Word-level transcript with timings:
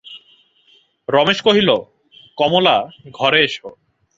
রমেশ 1.09 1.39
কহিল, 1.41 1.69
কমলা, 2.37 2.77
ঘরে 3.11 3.39
এসো। 3.43 3.69